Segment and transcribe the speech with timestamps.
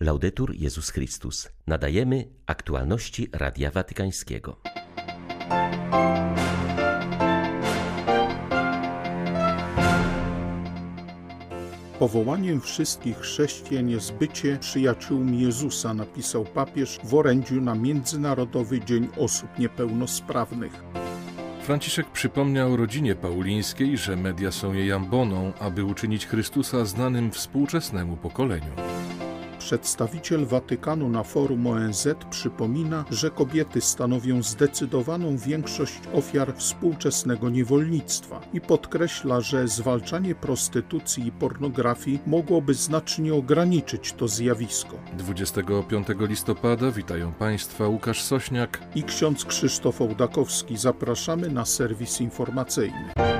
[0.00, 1.48] Laudetur Jezus Chrystus.
[1.66, 4.60] Nadajemy aktualności Radia Watykańskiego.
[11.98, 19.58] Powołaniem wszystkich chrześcijan jest bycie przyjaciółmi Jezusa, napisał papież w orędziu na Międzynarodowy Dzień Osób
[19.58, 20.72] Niepełnosprawnych.
[21.62, 28.93] Franciszek przypomniał rodzinie paulińskiej, że media są jej amboną, aby uczynić Chrystusa znanym współczesnemu pokoleniu.
[29.64, 38.60] Przedstawiciel Watykanu na forum ONZ przypomina, że kobiety stanowią zdecydowaną większość ofiar współczesnego niewolnictwa i
[38.60, 44.96] podkreśla, że zwalczanie prostytucji i pornografii mogłoby znacznie ograniczyć to zjawisko.
[45.18, 50.76] 25 listopada witają Państwa Łukasz Sośniak i ksiądz Krzysztof Ołdakowski.
[50.76, 53.33] Zapraszamy na serwis informacyjny.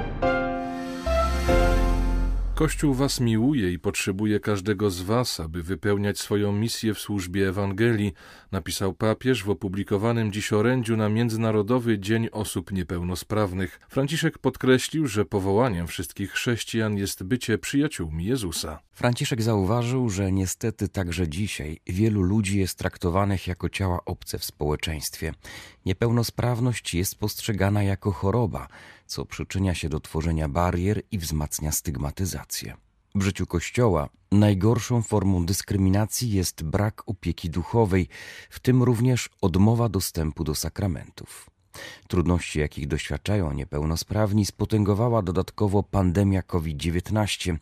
[2.54, 8.12] Kościół Was miłuje i potrzebuje każdego z Was, aby wypełniać swoją misję w służbie Ewangelii,
[8.52, 13.80] napisał papież w opublikowanym dziś orędziu na Międzynarodowy Dzień Osób Niepełnosprawnych.
[13.88, 18.78] Franciszek podkreślił, że powołaniem wszystkich chrześcijan jest bycie przyjaciółmi Jezusa.
[18.94, 25.32] Franciszek zauważył, że niestety także dzisiaj wielu ludzi jest traktowanych jako ciała obce w społeczeństwie.
[25.86, 28.68] Niepełnosprawność jest postrzegana jako choroba,
[29.06, 32.76] co przyczynia się do tworzenia barier i wzmacnia stygmatyzację.
[33.14, 38.08] W życiu Kościoła najgorszą formą dyskryminacji jest brak opieki duchowej,
[38.50, 41.53] w tym również odmowa dostępu do sakramentów.
[42.08, 47.56] Trudności, jakich doświadczają niepełnosprawni, spotęgowała dodatkowo pandemia COVID-19.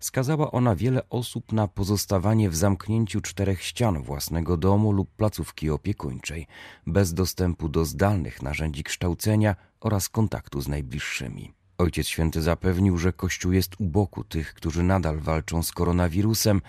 [0.00, 6.46] Skazała ona wiele osób na pozostawanie w zamknięciu czterech ścian własnego domu lub placówki opiekuńczej,
[6.86, 11.52] bez dostępu do zdalnych narzędzi kształcenia oraz kontaktu z najbliższymi.
[11.78, 16.62] Ojciec Święty zapewnił, że Kościół jest u boku tych, którzy nadal walczą z koronawirusem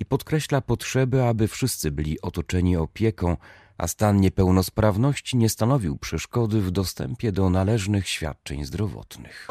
[0.00, 3.36] i podkreśla potrzebę, aby wszyscy byli otoczeni opieką,
[3.78, 9.48] a stan niepełnosprawności nie stanowił przeszkody w dostępie do należnych świadczeń zdrowotnych.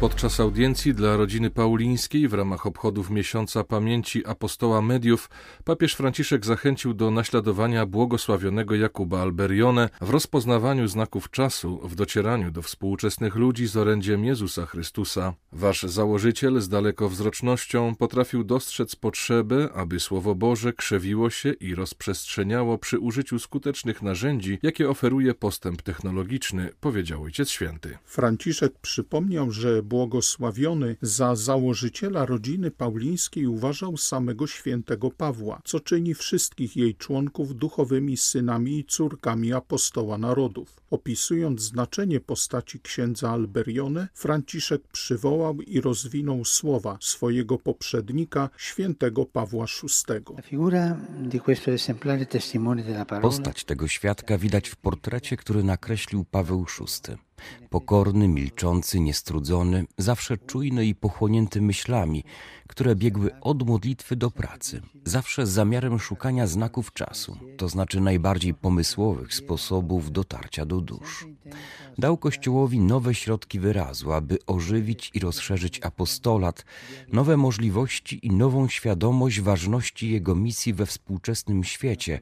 [0.00, 5.30] Podczas audiencji dla rodziny paulińskiej w ramach obchodów miesiąca pamięci apostoła mediów
[5.64, 12.62] papież Franciszek zachęcił do naśladowania błogosławionego Jakuba Alberione w rozpoznawaniu znaków czasu, w docieraniu do
[12.62, 15.34] współczesnych ludzi z orędziem Jezusa Chrystusa.
[15.52, 22.98] Wasz założyciel z dalekowzrocznością potrafił dostrzec potrzebę, aby Słowo Boże krzewiło się i rozprzestrzeniało przy
[22.98, 27.98] użyciu skutecznych narzędzi, jakie oferuje postęp technologiczny, powiedział Ojciec Święty.
[28.04, 36.76] Franciszek przypomniał, że błogosławiony za założyciela rodziny paulińskiej uważał samego świętego Pawła, co czyni wszystkich
[36.76, 40.76] jej członków duchowymi synami i córkami apostoła narodów.
[40.90, 50.50] Opisując znaczenie postaci księdza Alberione, Franciszek przywołał i rozwinął słowa swojego poprzednika, świętego Pawła VI.
[53.22, 57.16] Postać tego świadka widać w portrecie, który nakreślił Paweł VI.
[57.70, 62.24] Pokorny, milczący, niestrudzony, zawsze czujny i pochłonięty myślami,
[62.68, 68.54] które biegły od modlitwy do pracy, zawsze z zamiarem szukania znaków czasu, to znaczy najbardziej
[68.54, 71.26] pomysłowych sposobów dotarcia do dusz.
[71.98, 76.64] Dał Kościołowi nowe środki wyrazu, aby ożywić i rozszerzyć apostolat,
[77.12, 82.20] nowe możliwości i nową świadomość ważności jego misji we współczesnym świecie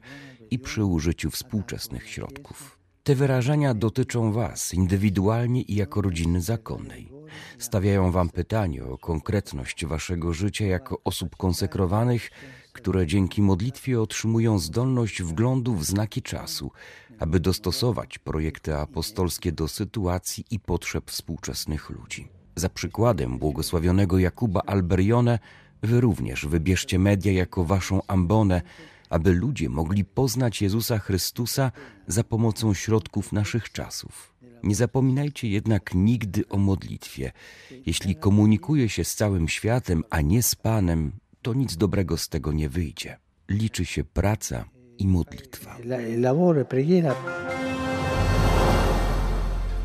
[0.51, 2.77] i przy użyciu współczesnych środków.
[3.03, 7.11] Te wyrażenia dotyczą Was indywidualnie i jako rodziny zakonnej.
[7.57, 12.29] Stawiają Wam pytanie o konkretność Waszego życia jako osób konsekrowanych,
[12.73, 16.71] które dzięki modlitwie otrzymują zdolność wglądu w znaki czasu,
[17.19, 22.27] aby dostosować projekty apostolskie do sytuacji i potrzeb współczesnych ludzi.
[22.55, 25.39] Za przykładem błogosławionego Jakuba Alberione,
[25.81, 28.61] Wy również wybierzcie media jako Waszą ambonę,
[29.09, 31.71] aby ludzie mogli poznać Jezusa Chrystusa
[32.07, 34.33] za pomocą środków naszych czasów.
[34.63, 37.31] Nie zapominajcie jednak nigdy o modlitwie.
[37.85, 41.11] Jeśli komunikuje się z całym światem, a nie z Panem,
[41.41, 43.17] to nic dobrego z tego nie wyjdzie.
[43.49, 44.65] Liczy się praca
[44.97, 45.71] i modlitwa.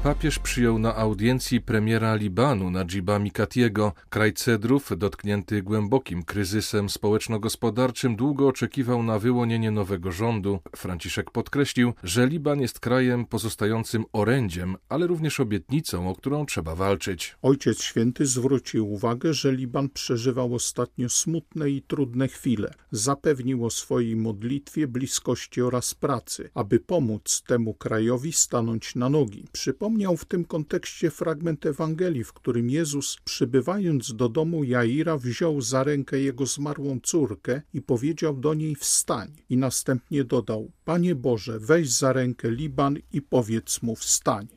[0.03, 3.93] Papież przyjął na audiencji premiera Libanu Najiba Mikatiego.
[4.11, 10.59] Kraj Cedrów, dotknięty głębokim kryzysem społeczno-gospodarczym, długo oczekiwał na wyłonienie nowego rządu.
[10.77, 17.37] Franciszek podkreślił, że Liban jest krajem pozostającym orędziem, ale również obietnicą, o którą trzeba walczyć.
[17.43, 22.75] Ojciec Święty zwrócił uwagę, że Liban przeżywał ostatnio smutne i trudne chwile.
[22.91, 29.45] Zapewnił o swojej modlitwie, bliskości oraz pracy, aby pomóc temu krajowi stanąć na nogi.
[29.53, 35.61] Przypomnę Przypomniał w tym kontekście fragment Ewangelii, w którym Jezus, przybywając do domu Jaira, wziął
[35.61, 39.33] za rękę jego zmarłą córkę i powiedział do niej: Wstań.
[39.51, 44.49] I następnie dodał: Panie Boże, weź za rękę Liban i powiedz mu: Wstań.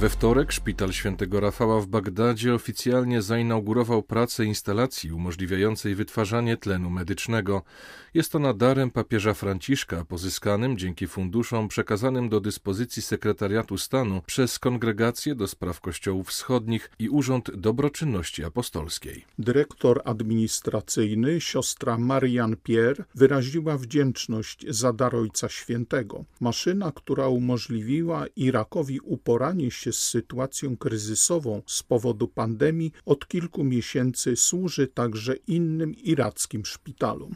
[0.00, 7.62] We wtorek szpital świętego Rafała w Bagdadzie oficjalnie zainaugurował pracę instalacji umożliwiającej wytwarzanie tlenu medycznego.
[8.14, 15.34] Jest ona darem papieża Franciszka, pozyskanym dzięki funduszom przekazanym do dyspozycji sekretariatu stanu przez Kongregację
[15.34, 19.24] do Spraw Kościołów Wschodnich i Urząd Dobroczynności Apostolskiej.
[19.38, 26.24] Dyrektor administracyjny, siostra Marianne Pierre, wyraziła wdzięczność za dar Ojca Świętego.
[26.40, 34.36] Maszyna, która umożliwiła Irakowi uporanie się z sytuacją kryzysową z powodu pandemii, od kilku miesięcy
[34.36, 37.34] służy także innym irackim szpitalom.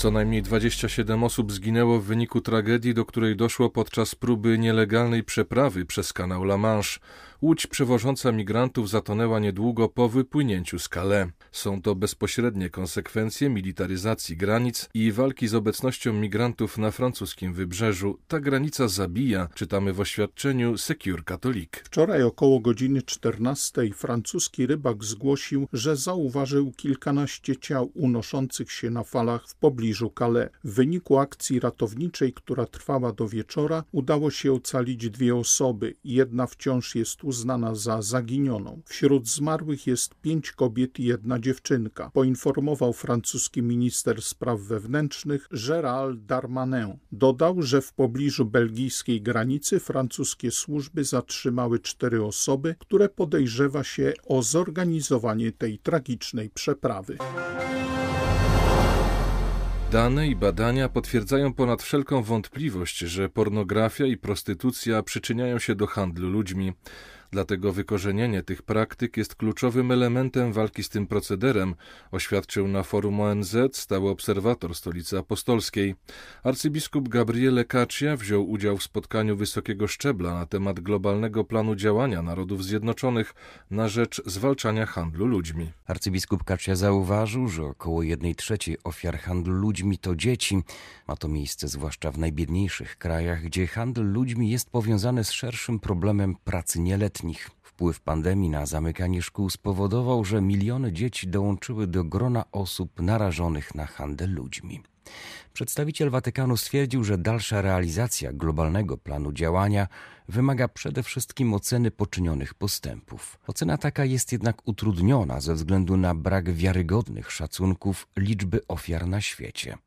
[0.00, 5.84] Co najmniej 27 osób zginęło w wyniku tragedii, do której doszło podczas próby nielegalnej przeprawy
[5.84, 7.00] przez kanał La Manche.
[7.42, 11.28] Łódź przewożąca migrantów zatonęła niedługo po wypłynięciu z Calais.
[11.52, 18.18] Są to bezpośrednie konsekwencje militaryzacji granic i walki z obecnością migrantów na francuskim wybrzeżu.
[18.28, 21.70] Ta granica zabija, czytamy w oświadczeniu Secure Catholic.
[21.84, 29.48] Wczoraj około godziny 14 francuski rybak zgłosił, że zauważył kilkanaście ciał unoszących się na falach
[29.48, 30.50] w pobliżu Calais.
[30.64, 35.94] W wyniku akcji ratowniczej, która trwała do wieczora, udało się ocalić dwie osoby.
[36.04, 38.82] Jedna wciąż jest uznana za zaginioną.
[38.86, 46.98] Wśród zmarłych jest pięć kobiet i jedna dziewczynka, poinformował francuski minister spraw wewnętrznych Gérald Darmanin.
[47.12, 54.42] Dodał, że w pobliżu belgijskiej granicy francuskie służby zatrzymały cztery osoby, które podejrzewa się o
[54.42, 57.16] zorganizowanie tej tragicznej przeprawy.
[59.90, 66.30] Dane i badania potwierdzają ponad wszelką wątpliwość, że pornografia i prostytucja przyczyniają się do handlu
[66.30, 66.72] ludźmi.
[67.32, 71.74] Dlatego wykorzenienie tych praktyk jest kluczowym elementem walki z tym procederem,
[72.10, 75.94] oświadczył na forum ONZ stały obserwator Stolicy Apostolskiej.
[76.42, 82.64] Arcybiskup Gabriele Caccia wziął udział w spotkaniu wysokiego szczebla na temat globalnego planu działania Narodów
[82.64, 83.34] Zjednoczonych
[83.70, 85.72] na rzecz zwalczania handlu ludźmi.
[85.86, 90.62] Arcybiskup Caccia zauważył, że około jednej trzeciej ofiar handlu ludźmi to dzieci.
[91.08, 96.36] Ma to miejsce zwłaszcza w najbiedniejszych krajach, gdzie handel ludźmi jest powiązany z szerszym problemem
[96.44, 97.50] pracy nieletnich letnich.
[97.62, 103.86] Wpływ pandemii na zamykanie szkół spowodował, że miliony dzieci dołączyły do grona osób narażonych na
[103.86, 104.82] handel ludźmi.
[105.52, 109.88] Przedstawiciel Watykanu stwierdził, że dalsza realizacja globalnego planu działania
[110.28, 113.38] wymaga przede wszystkim oceny poczynionych postępów.
[113.46, 119.78] Ocena taka jest jednak utrudniona ze względu na brak wiarygodnych szacunków liczby ofiar na świecie.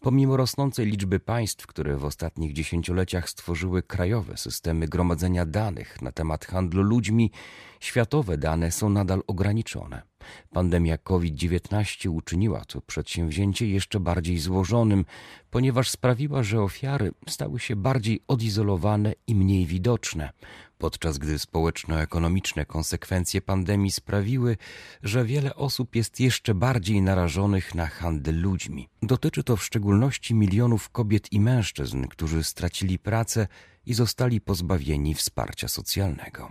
[0.00, 6.44] Pomimo rosnącej liczby państw, które w ostatnich dziesięcioleciach stworzyły krajowe systemy gromadzenia danych na temat
[6.44, 7.30] handlu ludźmi,
[7.80, 10.09] światowe dane są nadal ograniczone.
[10.50, 15.04] Pandemia COVID-19 uczyniła to przedsięwzięcie jeszcze bardziej złożonym,
[15.50, 20.30] ponieważ sprawiła, że ofiary stały się bardziej odizolowane i mniej widoczne,
[20.78, 24.56] podczas gdy społeczno-ekonomiczne konsekwencje pandemii sprawiły,
[25.02, 28.88] że wiele osób jest jeszcze bardziej narażonych na handel ludźmi.
[29.02, 33.46] Dotyczy to w szczególności milionów kobiet i mężczyzn, którzy stracili pracę
[33.86, 36.48] i zostali pozbawieni wsparcia socjalnego.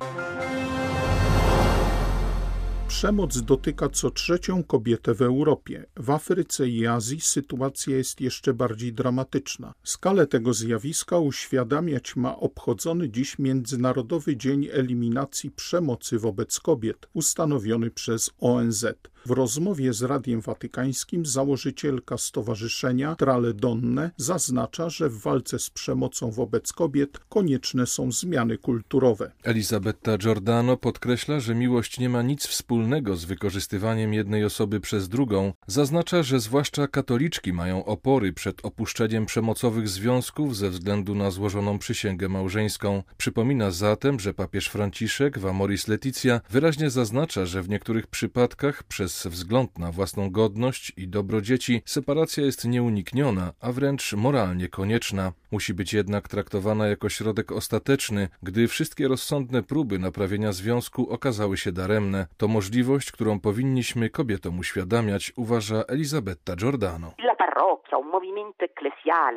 [2.90, 5.86] Przemoc dotyka co trzecią kobietę w Europie.
[5.98, 9.74] W Afryce i Azji sytuacja jest jeszcze bardziej dramatyczna.
[9.84, 18.30] Skalę tego zjawiska uświadamiać ma obchodzony dziś Międzynarodowy Dzień Eliminacji Przemocy wobec Kobiet, ustanowiony przez
[18.40, 18.86] ONZ.
[19.26, 26.32] W rozmowie z Radiem Watykańskim założycielka stowarzyszenia Trale Donne zaznacza, że w walce z przemocą
[26.32, 29.32] wobec kobiet konieczne są zmiany kulturowe.
[29.44, 35.54] Elisabetta Giordano podkreśla, że miłość nie ma nic wspólnego z wykorzystywaniem jednej osoby przez drugą.
[35.68, 42.30] Zaznacza, że zwłaszcza katoliczki mają opory przed opuszczeniem przemocowych związków ze względu na złożoną przysięgę
[42.30, 43.04] małżeńską.
[43.18, 49.09] Przypomina zatem, że papież Franciszek w Amoris Leticia wyraźnie zaznacza, że w niektórych przypadkach przez
[49.10, 55.34] przez wzgląd na własną godność i dobro dzieci, separacja jest nieunikniona, a wręcz moralnie konieczna.
[55.52, 61.72] Musi być jednak traktowana jako środek ostateczny, gdy wszystkie rozsądne próby naprawienia związku okazały się
[61.72, 62.28] daremne.
[62.38, 67.12] To możliwość, którą powinniśmy kobietom uświadamiać, uważa Elisabetta Giordano.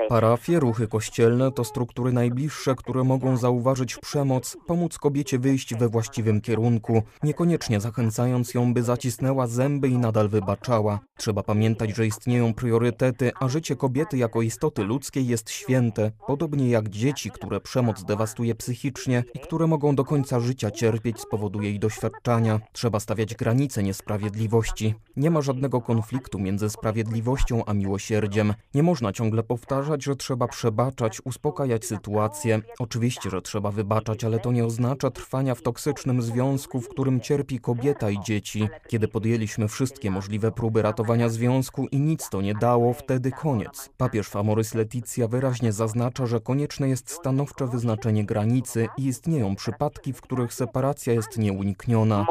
[0.08, 6.40] Parafie, ruchy kościelne to struktury najbliższe, które mogą zauważyć przemoc, pomóc kobiecie wyjść we właściwym
[6.40, 10.98] kierunku, niekoniecznie zachęcając ją, by zacisnęła zęby i nadal wybaczała.
[11.18, 16.88] Trzeba pamiętać, że istnieją priorytety, a życie kobiety jako istoty ludzkiej jest święte, podobnie jak
[16.88, 21.78] dzieci, które przemoc dewastuje psychicznie i które mogą do końca życia cierpieć z powodu jej
[21.78, 22.60] doświadczania.
[22.72, 24.94] Trzeba stawiać granice niesprawiedliwości.
[25.16, 28.54] Nie ma żadnego konfliktu między sprawiedliwością a miłosierdziem.
[28.74, 32.60] Nie można ciągle powtarzać, że trzeba przebaczać, uspokajać sytuację.
[32.78, 37.60] Oczywiście, że trzeba wybaczać, ale to nie oznacza trwania w toksycznym związku, w którym cierpi
[37.60, 38.68] kobieta i dzieci.
[38.88, 43.90] Kiedy podjęliśmy wszystkie możliwe próby ratowania związku i nic to nie dało, wtedy koniec.
[43.96, 50.20] Papież Famorys Leticia wyraźnie zaznacza, że konieczne jest stanowcze wyznaczenie granicy i istnieją przypadki, w
[50.20, 52.26] których separacja jest nieunikniona.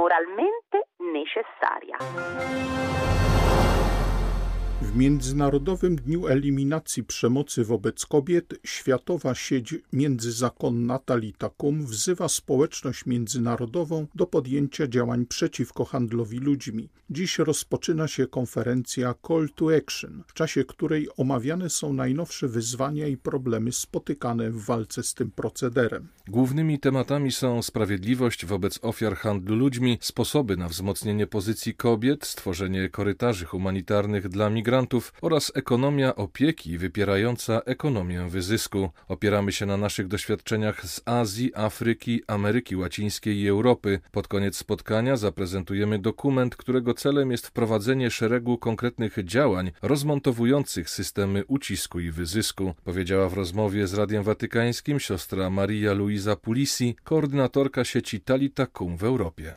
[4.92, 14.08] W Międzynarodowym Dniu Eliminacji Przemocy wobec Kobiet Światowa Sieć Międzyzakonna Talita Kum wzywa społeczność międzynarodową
[14.16, 16.90] do podjęcia działań przeciwko handlowi ludźmi.
[17.10, 23.18] Dziś rozpoczyna się konferencja Call to Action, w czasie której omawiane są najnowsze wyzwania i
[23.18, 26.08] problemy spotykane w walce z tym procederem.
[26.28, 33.46] Głównymi tematami są sprawiedliwość wobec ofiar handlu ludźmi, sposoby na wzmocnienie pozycji kobiet, stworzenie korytarzy
[33.46, 34.81] humanitarnych dla migrantów
[35.22, 38.90] oraz ekonomia opieki wypierająca ekonomię wyzysku.
[39.08, 44.00] Opieramy się na naszych doświadczeniach z Azji, Afryki, Ameryki Łacińskiej i Europy.
[44.12, 52.00] Pod koniec spotkania zaprezentujemy dokument, którego celem jest wprowadzenie szeregu konkretnych działań rozmontowujących systemy ucisku
[52.00, 58.66] i wyzysku, powiedziała w rozmowie z Radiem Watykańskim siostra Maria Luisa Pulisi, koordynatorka sieci Talita
[58.66, 59.56] Kum w Europie.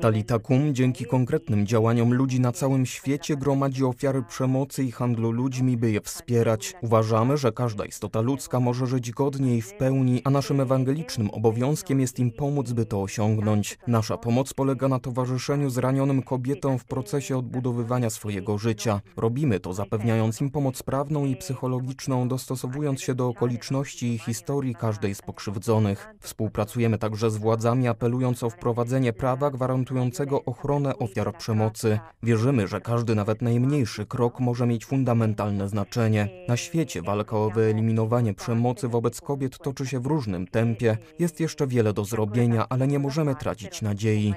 [0.00, 5.76] Talita Kum dzięki konkretnym działaniom ludzi na całym świecie gromadzi ofiary przemocy i handlu ludźmi,
[5.76, 6.74] by je wspierać.
[6.82, 12.00] Uważamy, że każda istota ludzka może żyć godnie i w pełni, a naszym ewangelicznym obowiązkiem
[12.00, 13.78] jest im pomóc, by to osiągnąć.
[13.86, 19.00] Nasza pomoc polega na towarzyszeniu zranionym kobietom w procesie odbudowywania swojego życia.
[19.16, 25.14] Robimy to zapewniając im pomoc prawną i psychologiczną, dostosowując się do okoliczności i historii każdej
[25.14, 26.08] z pokrzywdzonych.
[26.20, 31.85] Współpracujemy także z władzami, apelując o wprowadzenie prawa gwarantującego ochronę ofiar przemocy.
[32.22, 36.28] Wierzymy, że każdy, nawet najmniejszy krok może mieć fundamentalne znaczenie.
[36.48, 40.98] Na świecie walka o wyeliminowanie przemocy wobec kobiet toczy się w różnym tempie.
[41.18, 44.34] Jest jeszcze wiele do zrobienia, ale nie możemy tracić nadziei.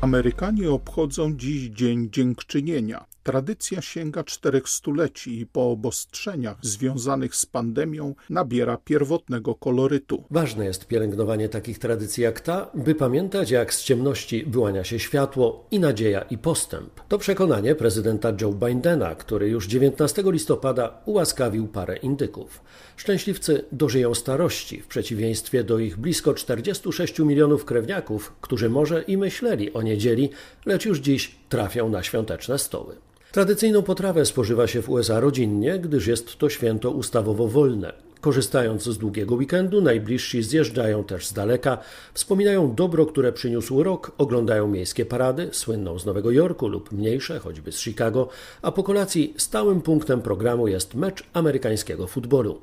[0.00, 3.04] Amerykanie obchodzą dziś Dzień Dziękczynienia.
[3.28, 10.24] Tradycja sięga czterech stuleci i po obostrzeniach związanych z pandemią nabiera pierwotnego kolorytu.
[10.30, 15.66] Ważne jest pielęgnowanie takich tradycji jak ta, by pamiętać jak z ciemności wyłania się światło
[15.70, 17.00] i nadzieja i postęp.
[17.08, 22.60] To przekonanie prezydenta Joe Bidena, który już 19 listopada ułaskawił parę indyków.
[22.96, 29.72] Szczęśliwcy dożyją starości, w przeciwieństwie do ich blisko 46 milionów krewniaków, którzy może i myśleli
[29.72, 30.30] o niedzieli,
[30.66, 32.96] lecz już dziś trafią na świąteczne stoły.
[33.32, 37.92] Tradycyjną potrawę spożywa się w USA rodzinnie, gdyż jest to święto ustawowo wolne.
[38.20, 41.78] Korzystając z długiego weekendu, najbliżsi zjeżdżają też z daleka,
[42.14, 47.72] wspominają dobro, które przyniósł rok, oglądają miejskie parady, słynną z Nowego Jorku lub mniejsze, choćby
[47.72, 48.28] z Chicago,
[48.62, 52.60] a po kolacji stałym punktem programu jest mecz amerykańskiego futbolu.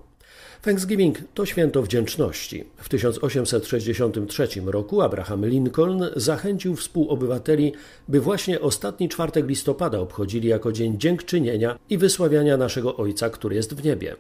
[0.66, 2.64] Thanksgiving to święto wdzięczności.
[2.78, 7.74] W 1863 roku Abraham Lincoln zachęcił współobywateli,
[8.08, 13.74] by właśnie ostatni czwartek listopada obchodzili jako dzień dziękczynienia i wysławiania naszego Ojca, który jest
[13.74, 14.16] w niebie.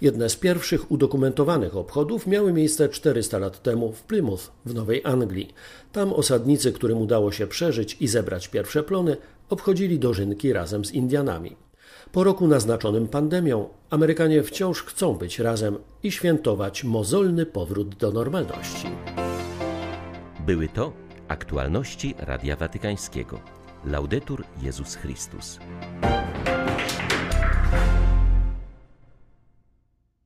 [0.00, 5.54] Jedne z pierwszych udokumentowanych obchodów miały miejsce 400 lat temu w Plymouth w Nowej Anglii.
[5.92, 9.16] Tam osadnicy, którym udało się przeżyć i zebrać pierwsze plony,
[9.48, 11.56] obchodzili dożynki razem z Indianami.
[12.12, 18.88] Po roku naznaczonym pandemią, Amerykanie wciąż chcą być razem i świętować mozolny powrót do normalności.
[20.46, 20.92] Były to
[21.28, 23.40] aktualności Radia Watykańskiego.
[23.84, 25.58] Laudetur Jezus Chrystus.